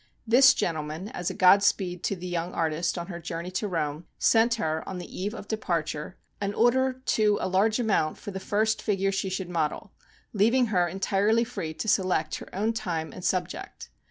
This 0.25 0.55
gentleman, 0.55 1.09
as 1.09 1.29
a 1.29 1.35
God 1.35 1.61
speed 1.61 2.01
to 2.05 2.15
the 2.15 2.25
young 2.25 2.55
artist 2.55 2.97
on 2.97 3.05
her 3.05 3.19
journey 3.19 3.51
to 3.51 3.67
Rome, 3.67 4.07
sent 4.17 4.55
her, 4.55 4.83
on 4.89 4.97
the 4.97 5.05
eve 5.05 5.35
of 5.35 5.47
departure, 5.47 6.17
an 6.41 6.55
order 6.55 6.93
to 7.05 7.37
a 7.39 7.47
large 7.47 7.77
amount 7.79 8.17
for 8.17 8.31
the 8.31 8.39
first 8.39 8.81
figure 8.81 9.11
she 9.11 9.29
should 9.29 9.47
model, 9.51 9.91
leaving 10.33 10.65
her 10.73 10.87
entirely 10.87 11.43
free 11.43 11.75
to 11.75 11.87
select 11.87 12.33
her 12.37 12.49
own 12.51 12.73
time 12.73 13.13
and 13.13 13.23
subject. 13.23 13.89